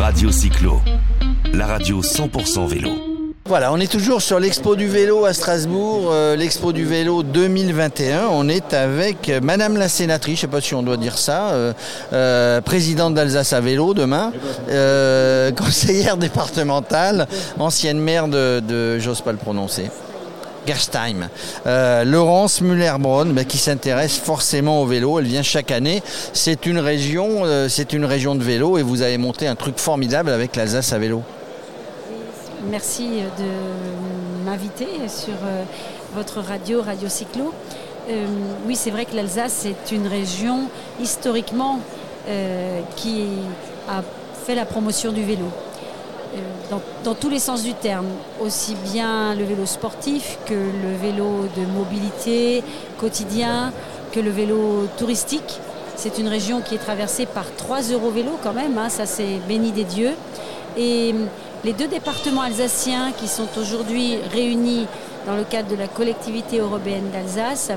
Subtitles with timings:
[0.00, 0.80] Radio Cyclo,
[1.52, 2.88] la radio 100% vélo.
[3.44, 8.28] Voilà, on est toujours sur l'Expo du vélo à Strasbourg, euh, l'Expo du vélo 2021.
[8.30, 11.18] On est avec euh, Madame la sénatrice, je ne sais pas si on doit dire
[11.18, 11.50] ça,
[12.14, 14.32] euh, présidente d'Alsace à vélo demain,
[15.58, 17.28] conseillère départementale,
[17.58, 19.90] ancienne maire de, de j'ose pas le prononcer.
[21.66, 25.18] Euh, Laurence Muller-Braun, bah, qui s'intéresse forcément au vélo.
[25.18, 26.02] Elle vient chaque année.
[26.32, 29.78] C'est une région, euh, c'est une région de vélo et vous avez monté un truc
[29.78, 31.22] formidable avec l'Alsace à vélo.
[32.70, 35.64] Merci de m'inviter sur euh,
[36.14, 37.52] votre radio, Radio Cyclo.
[38.66, 40.68] Oui, c'est vrai que l'Alsace est une région
[41.00, 41.78] historiquement
[42.96, 43.24] qui
[43.88, 44.02] a
[44.44, 45.44] fait la promotion du vélo.
[46.70, 48.06] Dans, dans tous les sens du terme,
[48.40, 52.62] aussi bien le vélo sportif que le vélo de mobilité
[52.98, 53.72] quotidien,
[54.12, 55.58] que le vélo touristique.
[55.96, 59.72] C'est une région qui est traversée par trois Eurovélos quand même, hein, ça c'est béni
[59.72, 60.12] des dieux.
[60.76, 61.14] Et
[61.64, 64.86] les deux départements alsaciens qui sont aujourd'hui réunis
[65.26, 67.72] dans le cadre de la collectivité européenne d'Alsace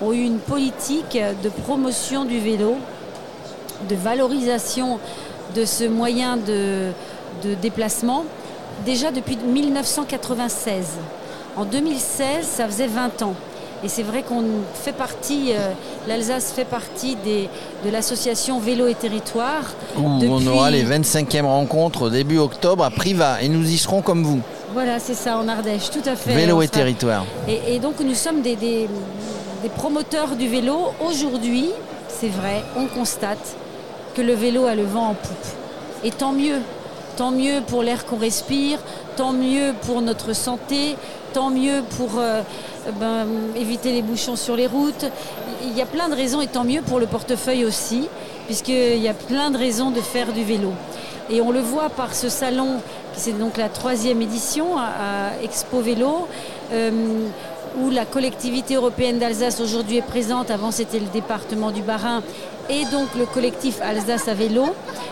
[0.00, 2.76] ont eu une politique de promotion du vélo,
[3.88, 4.98] de valorisation
[5.54, 6.92] de ce moyen de,
[7.44, 8.24] de déplacement
[8.84, 10.86] déjà depuis 1996.
[11.56, 13.34] En 2016, ça faisait 20 ans.
[13.84, 14.42] Et c'est vrai qu'on
[14.74, 15.70] fait partie, euh,
[16.08, 17.48] l'Alsace fait partie des,
[17.84, 19.62] de l'association Vélo et Territoire.
[19.98, 23.76] Où on Depuis- aura les 25e rencontres au début octobre à Privas et nous y
[23.76, 24.40] serons comme vous.
[24.72, 26.34] Voilà, c'est ça, en Ardèche, tout à fait.
[26.34, 27.24] Vélo On et sera- territoire.
[27.48, 28.88] Et, et donc nous sommes des, des-
[29.62, 30.76] des promoteurs du vélo.
[31.06, 31.68] Aujourd'hui,
[32.08, 33.56] c'est vrai, on constate
[34.14, 35.46] que le vélo a le vent en poupe.
[36.04, 36.60] Et tant mieux.
[37.16, 38.78] Tant mieux pour l'air qu'on respire,
[39.16, 40.96] tant mieux pour notre santé,
[41.32, 42.42] tant mieux pour euh,
[43.00, 45.06] ben, éviter les bouchons sur les routes.
[45.62, 48.06] Il y a plein de raisons et tant mieux pour le portefeuille aussi,
[48.44, 50.72] puisqu'il y a plein de raisons de faire du vélo.
[51.30, 52.80] Et on le voit par ce salon,
[53.14, 56.28] c'est donc la troisième édition à, Expo Vélo,
[56.72, 56.90] euh,
[57.80, 60.50] où la collectivité européenne d'Alsace aujourd'hui est présente.
[60.50, 62.22] Avant, c'était le département du Bas-Rhin
[62.68, 64.66] et donc le collectif Alsace à vélo.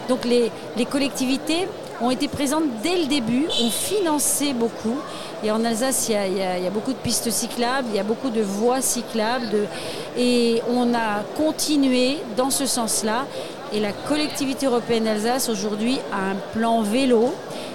[0.08, 0.50] Donc les
[0.84, 1.66] collectivités
[2.00, 4.96] ont été présentes dès le début, ont financé beaucoup.
[5.42, 8.40] Et en Alsace, il y, a, beaucoup de pistes cyclables, il y a beaucoup de
[8.40, 9.68] voies cyclables.
[10.16, 13.26] et on a continué dans ce sens-là.
[13.72, 17.34] Et la collectivité européenne d'Alsace aujourd'hui a un plan vélo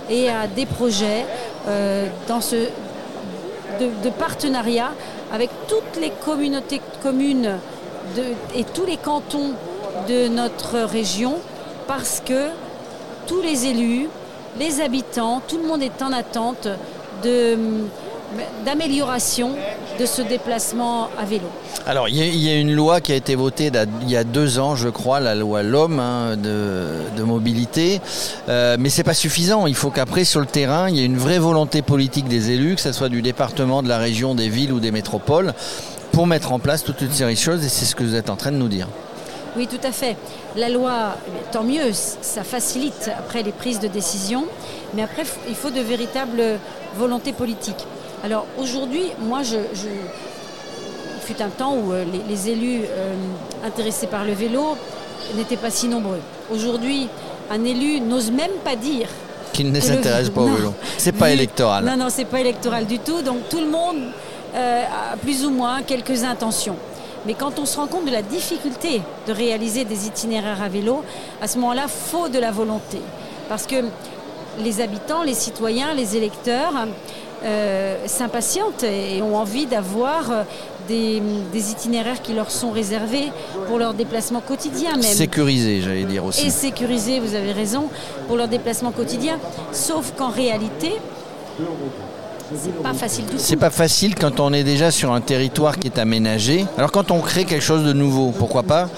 [0.10, 1.26] et a des projets
[1.68, 2.56] euh, dans ce,
[3.80, 4.92] de, partenariat
[5.32, 7.58] avec toutes les communautés communes
[8.56, 9.52] et tous les cantons
[10.08, 11.36] de notre région
[11.88, 12.50] parce que
[13.30, 14.10] tous les élus,
[14.60, 16.68] les habitants, tout le monde est en attente
[18.66, 19.52] d'amélioration
[20.00, 21.46] de ce déplacement à vélo.
[21.86, 24.76] Alors, il y, a- une loi qui a été votée il y a deux ans,
[24.76, 28.02] je crois, la loi L'Homme hein, de, mobilité.
[28.48, 29.68] Euh, mais c'est pas suffisant.
[29.68, 32.76] Il faut qu'après, sur le terrain, il y ait une vraie volonté politique des élus,
[32.76, 35.54] que ce soit du département, de la région, des villes ou des métropoles,
[36.14, 37.64] pour mettre en place toute une série de choses.
[37.64, 38.88] Et c'est ce que vous êtes en train de nous dire.
[39.58, 40.16] Oui, tout à fait.
[40.56, 41.16] La loi,
[41.52, 44.46] tant mieux, ça facilite après les prises de décision,
[44.94, 46.42] mais après, il faut de véritables
[46.98, 47.86] volontés politiques.
[48.24, 49.88] Alors aujourd'hui, moi, je, je-
[51.16, 53.14] il fut un temps où euh, les, les élus euh,
[53.66, 54.76] intéressés par le vélo
[55.36, 56.20] n'étaient pas si nombreux.
[56.52, 57.08] Aujourd'hui,
[57.52, 59.08] un élu n'ose même pas dire
[59.54, 60.74] Qui ne s'intéresse pas au vélo.
[60.98, 61.86] C'est pas électoral.
[61.86, 63.22] Non, non, c'est pas électoral du tout.
[63.22, 63.98] Donc tout le monde
[64.56, 64.84] euh,
[65.14, 66.76] a plus ou moins quelques intentions.
[67.26, 71.04] Mais quand on se rend compte de la difficulté de réaliser des itinéraires à vélo,
[71.42, 73.00] à ce moment-là, faut de la volonté.
[73.48, 73.76] Parce que
[74.64, 76.74] les habitants, les citoyens, les électeurs
[77.44, 80.44] euh, s'impatientent et ont envie d'avoir euh,
[80.88, 81.22] des,
[81.54, 83.32] des itinéraires qui leur sont réservés
[83.68, 86.48] pour leur déplacement quotidien même Sécurisé, j'allais dire aussi.
[86.48, 87.88] et sécurisé, vous avez raison,
[88.28, 89.38] pour leur déplacement quotidien.
[89.72, 90.94] Sauf qu'en réalité,
[92.56, 93.38] c'est pas facile du tout.
[93.38, 96.66] C'est pas facile quand on est déjà sur un territoire qui est aménagé.
[96.78, 98.90] Alors quand on crée quelque chose de nouveau, pourquoi pas?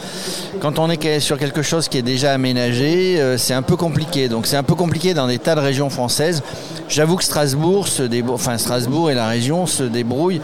[0.62, 4.30] Quand on est sur quelque chose qui est déjà aménagé, euh, c'est un peu compliqué.
[4.30, 6.44] Donc c'est un peu compliqué dans des tas de régions françaises.
[6.88, 10.42] J'avoue que Strasbourg, se débrou- enfin Strasbourg et la région se débrouillent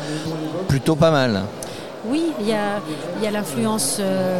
[0.68, 1.44] plutôt pas mal.
[2.10, 4.40] Oui, il y a, l'influence euh,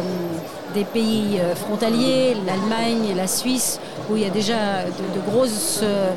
[0.74, 3.78] des pays euh, frontaliers, l'Allemagne, la Suisse,
[4.10, 6.10] où il y a déjà de, de grosses euh,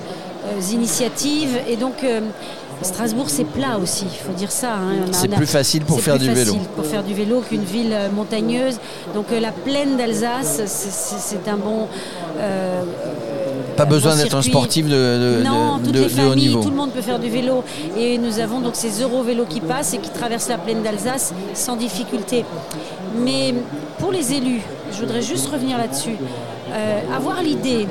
[0.72, 1.58] initiatives.
[1.68, 2.22] Et donc, euh,
[2.82, 4.74] Strasbourg, c'est plat aussi, il faut dire ça.
[4.74, 5.06] hein.
[5.12, 6.56] C'est plus facile pour faire plus du vélo.
[6.76, 8.78] pour faire du vélo qu'une ville euh, montagneuse.
[9.14, 11.88] Donc, euh, la plaine d'Alsace, c'est- un bon.
[12.40, 12.82] euh,
[13.78, 14.92] Pas besoin bon d'être un sportif de,
[15.40, 16.64] de- Non, de- toutes les haut familles, niveau.
[16.64, 17.64] tout le monde peut faire du vélo.
[17.98, 21.76] Et nous avons donc ces Eurovélos qui passent et qui traversent la plaine d'Alsace sans
[21.76, 22.46] difficulté.
[23.24, 23.54] Mais
[24.00, 24.62] pour les élus,
[24.92, 26.16] je voudrais juste revenir là-dessus.
[26.72, 27.88] Euh, avoir l'idée,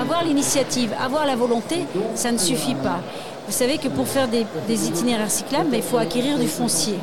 [0.00, 1.80] avoir l'initiative, avoir la volonté,
[2.14, 3.00] ça ne suffit pas.
[3.46, 6.98] Vous savez que pour faire des, itinéraires cyclables, ben, il faut acquérir du foncier.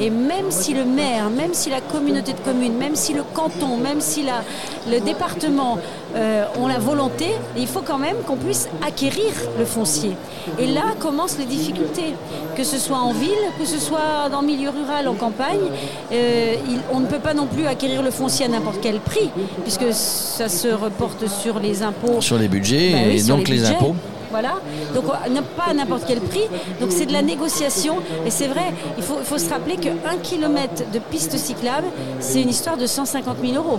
[0.00, 3.76] Et même si le maire, même si la communauté de communes, même si le canton,
[3.76, 4.24] même si
[4.90, 5.78] le département
[6.16, 7.26] euh, ont la volonté,
[7.56, 10.12] il faut quand même qu'on puisse acquérir le foncier.
[10.58, 12.14] Et là commencent les difficultés,
[12.56, 15.60] que ce soit en ville, que ce soit dans le milieu rural, en campagne.
[16.12, 16.54] Euh,
[16.92, 19.30] on ne peut pas non plus acquérir le foncier à n'importe quel prix,
[19.62, 22.20] puisque ça se reporte sur les impôts.
[22.20, 23.94] Sur les budgets bah et donc les impôts.
[24.34, 24.54] Voilà.
[24.96, 25.04] Donc
[25.56, 26.48] pas à n'importe quel prix.
[26.80, 27.98] Donc c'est de la négociation.
[28.26, 31.86] Et c'est vrai, il faut, faut se rappeler qu'un kilomètre de piste cyclable,
[32.18, 33.78] c'est une histoire de 150 000 euros.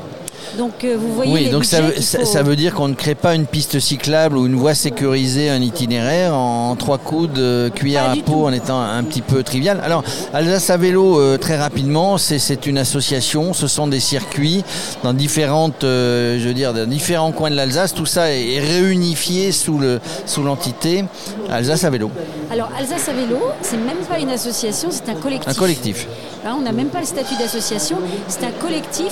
[0.57, 1.33] Donc euh, vous voyez.
[1.33, 4.73] Oui, donc ça veut, dire qu'on ne crée pas une piste cyclable ou une voie
[4.73, 9.43] sécurisée, un itinéraire en trois coups de cuillère à peau en étant un petit peu
[9.43, 9.81] trivial.
[9.83, 10.03] Alors
[10.33, 14.63] Alsace à vélo, euh, très rapidement, c'est une association, ce sont des circuits
[15.03, 17.93] dans différentes, euh, je veux dire, dans différents coins de l'Alsace.
[17.93, 21.05] Tout ça est, réunifié sous le sous l'entité
[21.49, 22.09] Alsace à vélo.
[22.51, 25.49] Alors Alsace à vélo, c'est même pas une association, c'est un collectif.
[25.49, 26.07] Un collectif.
[26.45, 27.97] on n'a même pas le statut d'association,
[28.27, 29.11] c'est un collectif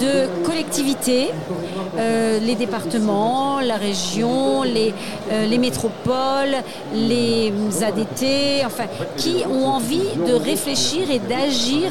[0.00, 0.28] de
[1.98, 4.92] euh, les départements, la région, les,
[5.32, 6.56] euh, les métropoles,
[6.94, 8.84] les ADT, enfin,
[9.16, 11.90] qui ont envie de réfléchir et d'agir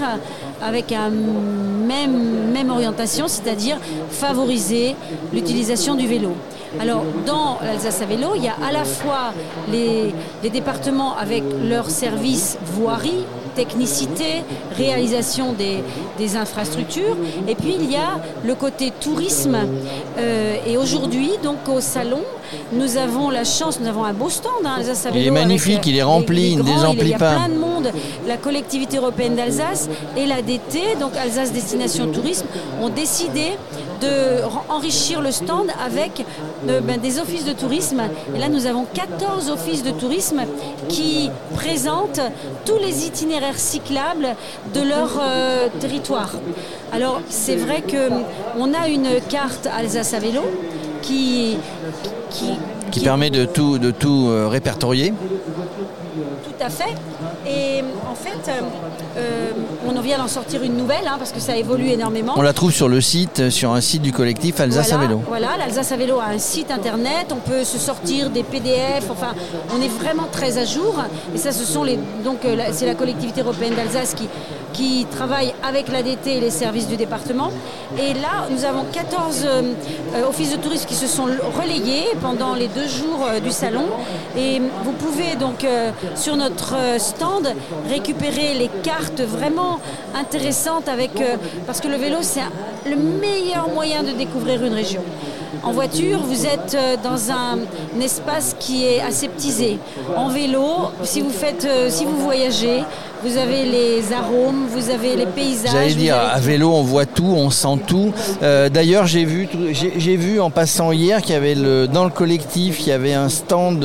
[0.62, 3.78] avec un même, orientation, c'est-à-dire
[4.10, 4.96] favoriser
[5.32, 6.34] l'utilisation du vélo.
[6.80, 9.34] Alors, dans l'Alsace à vélo, il y a à la fois
[9.72, 10.14] les,
[10.50, 13.26] départements avec leurs services voirie,
[13.58, 14.44] technicité,
[14.78, 15.84] réalisation des,
[16.36, 17.16] infrastructures,
[17.48, 19.58] et puis il y a le côté tourisme.
[20.18, 22.22] Euh, et aujourd'hui, donc au salon,
[22.74, 25.08] nous avons la chance, nous avons un beau stand, hein, Alsace.
[25.14, 27.32] Il est magnifique, il est rempli, il ne désemplit pas.
[27.32, 27.92] Il y a plein de monde.
[28.28, 32.46] La collectivité européenne d'Alsace et l'ADT, donc Alsace Destination Tourisme,
[32.82, 33.54] ont décidé
[34.02, 36.24] de enrichir le stand avec
[36.70, 38.02] euh, ben, des offices de tourisme.
[38.36, 40.42] Et là, nous avons 14 offices de tourisme
[40.88, 42.22] qui présentent
[42.66, 44.36] tous les itinéraires cyclables
[44.74, 46.32] de leur euh, territoire.
[46.92, 50.42] Alors, c'est vrai qu'on a une carte Alsace à vélo
[51.02, 51.58] qui,
[52.92, 55.14] qui, permet de tout, de tout euh, répertorier
[56.58, 56.96] tout à fait.
[57.48, 58.62] Et en fait, euh,
[59.18, 59.52] euh,
[59.86, 62.34] on vient d'en sortir une nouvelle hein, parce que ça évolue énormément.
[62.36, 65.22] On la trouve sur le site, sur un site du collectif Alsace à vélo.
[65.28, 67.32] Voilà, l'Alsace à vélo a un site internet.
[67.32, 69.10] On peut se sortir des PDF.
[69.10, 69.34] Enfin,
[69.76, 70.96] on est vraiment très à jour.
[71.34, 74.30] Et ça, ce sont les donc euh, c'est la collectivité européenne d'Alsace qui
[74.78, 77.50] qui travaille avec l'ADT et les services du département.
[77.98, 79.48] Et là, nous avons 14
[80.28, 83.88] offices de tourisme qui se sont relayés pendant les deux jours du salon.
[84.38, 85.66] Et vous pouvez donc
[86.16, 87.54] sur notre euh, stand
[87.90, 89.80] récupérer les cartes vraiment
[90.16, 91.36] intéressantes avec euh,
[91.66, 92.42] parce que le vélo c'est
[92.86, 95.04] le meilleur moyen de découvrir une région.
[95.64, 97.60] En voiture, vous êtes euh, dans un,
[98.02, 99.80] espace qui est aseptisé.
[100.16, 102.84] En vélo, si vous faites, si vous voyagez,
[103.24, 105.72] vous avez les arômes, vous avez les paysages.
[105.72, 108.14] J'allais dire, à vélo, on voit tout, on sent tout.
[108.44, 112.12] Euh, d'ailleurs, j'ai vu, j'ai vu en passant hier qu'il y avait le, dans le
[112.12, 113.80] collectif, il y avait un stand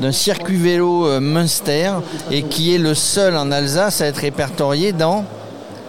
[0.00, 1.90] d'un circuit vélo euh, Munster
[2.30, 5.24] et qui est le seul en Alsace à être répertorié dans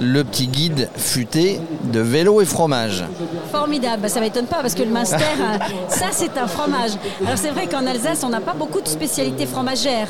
[0.01, 3.06] le petit guide futé de vélo et fromage.
[3.51, 5.57] Formidable, bah, ça m'étonne pas parce que le Munster, euh,
[5.89, 6.92] ça c'est un fromage.
[7.24, 10.08] Alors c'est vrai qu'en Alsace, on n'a pas beaucoup de spécialités fromagères,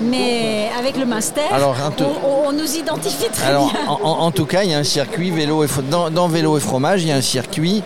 [0.00, 1.42] mais avec le Munster,
[2.24, 3.68] on, nous identifie très bien.
[3.86, 7.02] En, en, tout cas, il y a un circuit vélo et dans, vélo et fromage,
[7.02, 7.82] il y a un circuit,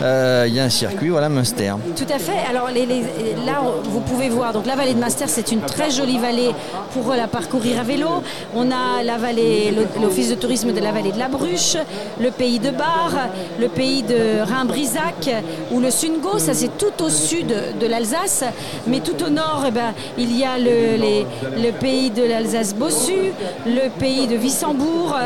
[0.00, 1.74] euh, il y a un circuit, voilà Munster.
[1.94, 2.38] Tout à fait.
[2.48, 6.52] Alors là, vous pouvez voir, donc la vallée de Munster, c'est une très jolie vallée
[6.94, 8.08] pour la parcourir à vélo.
[8.54, 11.76] On a la vallée, l'office de tourisme de la vallée de la Bruche,
[12.20, 13.12] le pays de Bar,
[13.58, 15.30] le pays de Rhin-Brisac
[15.72, 18.44] ou le Sungo, ça c'est tout au sud de l'Alsace,
[18.86, 21.24] mais tout au nord, eh ben, il y a le,
[21.56, 23.32] le pays de l'Alsace-Bossu,
[23.66, 25.16] le pays de Wissembourg,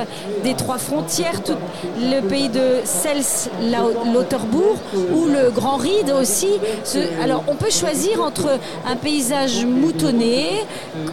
[0.44, 1.56] des trois frontières, tout,
[2.00, 4.76] le pays de Sels-Lauterbourg
[5.14, 6.48] ou le Grand Ride aussi.
[7.22, 10.64] alors on peut choisir entre un paysage moutonné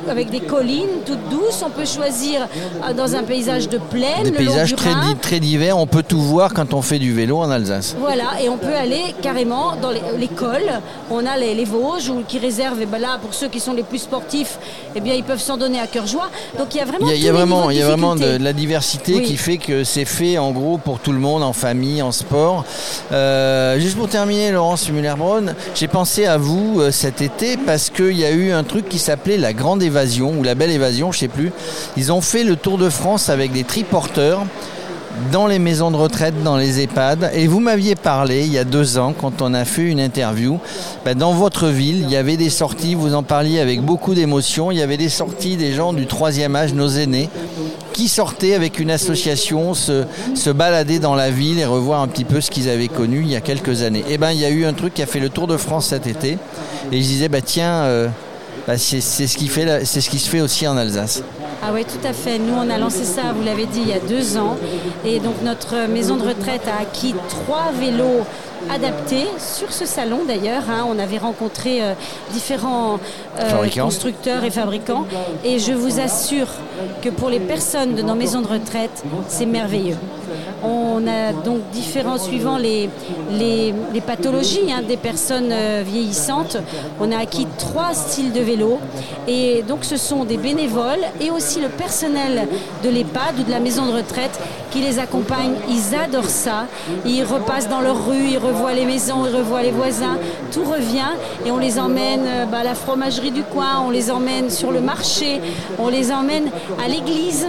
[0.10, 2.48] avec des collines toutes douces, on peut choisir
[2.88, 4.92] euh, dans un paysage de plaine, paysages très,
[5.22, 5.78] très, divers.
[5.78, 7.96] On peut tout voir quand on fait du vélo en Alsace.
[8.00, 10.72] Voilà, et on peut aller carrément dans les, cols.
[11.12, 14.00] On a les, Vosges qui réservent, et ben là, pour ceux qui sont les plus
[14.00, 14.60] sportifs,
[14.96, 16.30] eh bien, ils peuvent s'en donner à cœur joie.
[16.58, 18.54] Donc il y a vraiment, il y a, vraiment, il y a vraiment de, la
[18.54, 22.12] diversité qui fait que c'est fait en gros pour tout le monde, en famille, en
[22.12, 22.66] sport.
[23.12, 28.18] Euh, juste pour terminer, Laurence Muller-Braun, j'ai pensé à vous euh, cet été parce qu'il
[28.18, 31.20] y a eu un truc qui s'appelait la Grande Évasion ou la Belle Évasion, je
[31.20, 31.52] sais plus.
[31.98, 34.43] Ils ont fait le Tour de France avec des triporteurs
[35.32, 37.32] dans les maisons de retraite, dans les EHPAD.
[37.36, 40.60] Et vous m'aviez parlé il y a deux ans, quand on a fait une interview,
[41.06, 44.72] ben, dans votre ville, il y avait des sorties, vous en parliez avec beaucoup d'émotion,
[44.72, 47.30] il y avait des sorties des gens du troisième âge, nos aînés,
[47.94, 52.26] qui sortaient avec une association se, se balader dans la ville et revoir un petit
[52.26, 54.04] peu ce qu'ils avaient connu il y a quelques années.
[54.10, 55.88] Et ben il y a eu un truc qui a fait le tour de France
[55.88, 56.40] cet été.
[56.92, 58.08] Et je disais, bah, tiens, euh,
[58.68, 61.24] bah, c'est ce qui se fait aussi en Alsace.
[61.66, 62.40] Ah oui, tout à fait.
[62.40, 64.58] Nous, on a lancé ça, vous l'avez dit, il y a deux ans.
[65.06, 68.26] Et donc, notre maison de retraite a acquis trois vélos
[68.70, 70.64] adaptés sur ce salon d'ailleurs.
[70.70, 70.86] Hein.
[70.90, 71.94] on avait rencontré euh,
[72.32, 73.00] différents
[73.40, 75.06] euh, constructeurs et fabricants.
[75.46, 76.48] Et je vous assure
[77.02, 79.98] que pour les personnes de nos maisons de retraite, c'est merveilleux.
[80.64, 82.90] On a donc différents, suivant les,
[84.06, 86.58] pathologies hein, des personnes euh, vieillissantes,
[87.00, 88.80] on a acquis trois styles de vélo.
[89.28, 92.48] Et donc ce sont des bénévoles et aussi le personnel
[92.84, 94.40] de l'EHPAD ou de la maison de retraite
[94.74, 95.54] qui les accompagnent.
[95.70, 96.66] Ils adorent ça.
[97.06, 100.18] Ils repassent dans leur rue, ils revoient les maisons, ils revoient les voisins.
[100.52, 101.14] Tout revient
[101.46, 104.72] et on les emmène euh, bah, à la fromagerie du coin, on les emmène sur
[104.72, 105.42] le marché,
[105.78, 106.46] on les emmène
[106.84, 107.48] à l'église.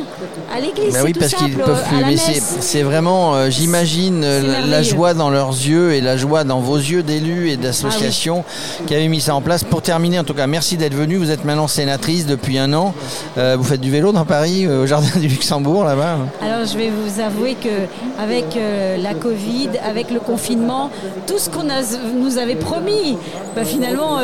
[0.55, 2.41] À l'église, ben oui, parce qu'ils peuvent plus.
[2.61, 6.77] C'est vraiment, euh, j'imagine, euh, la, joie dans leurs yeux et la joie dans vos
[6.77, 9.65] yeux d'élus et d'associations ah qui avaient mis ça en place.
[9.65, 11.17] Pour terminer, en tout cas, merci d'être venu.
[11.17, 12.95] Vous êtes maintenant sénatrice depuis un an.
[13.37, 17.14] vous faites du vélo dans Paris, au Jardin du Luxembourg, là-bas Alors, je vais vous
[17.21, 17.87] avouer que
[18.21, 18.59] avec
[18.99, 20.91] la Covid, avec le confinement,
[21.27, 23.17] tout ce qu'on nous avait promis,
[23.55, 24.19] bah, finalement,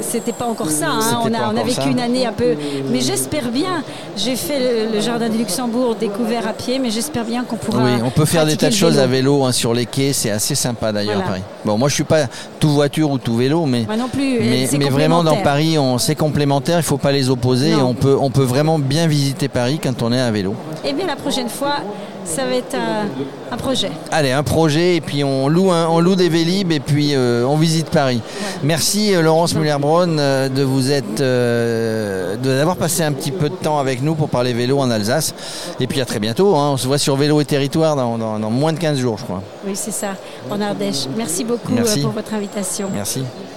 [0.00, 0.88] c'était pas encore ça.
[0.88, 1.20] Hein.
[1.24, 2.54] On, a, on a vécu une année un peu.
[2.90, 3.82] Mais j'espère bien.
[4.16, 7.84] J'ai fait le, jardin du Luxembourg découvert à pied, mais j'espère bien qu'on pourra.
[7.84, 10.12] Oui, on peut faire des tas de choses à vélo hein, sur les quais.
[10.12, 11.42] C'est assez sympa d'ailleurs Paris.
[11.64, 12.26] Bon, moi je suis pas
[12.58, 13.84] tout voiture ou tout vélo, mais.
[13.84, 14.40] Moi non plus.
[14.40, 16.78] Mais, vraiment dans Paris, c'est complémentaire.
[16.78, 17.74] Il faut pas les opposer.
[17.74, 20.54] on peut, on peut vraiment bien visiter Paris quand on est à vélo.
[20.84, 21.76] Et eh bien la prochaine fois,
[22.24, 22.76] ça va être
[23.50, 23.90] un, projet.
[24.12, 27.56] Allez, un projet et puis on loue, on loue des Vélib et puis euh, on
[27.56, 28.20] visite Paris.
[28.62, 31.20] Merci euh, Laurence Muller-Braun euh, de vous être,
[32.40, 35.34] d'avoir passé un petit peu de temps avec nous pour parler vélo en Alsace.
[35.80, 36.54] Et puis à très bientôt.
[36.56, 36.70] Hein.
[36.72, 39.42] On se voit sur Vélo et Territoire dans, moins de 15 jours, je crois.
[39.66, 40.14] Oui, c'est ça,
[40.50, 41.06] en Ardèche.
[41.16, 42.88] Merci beaucoup pour votre invitation.
[42.94, 43.24] Merci.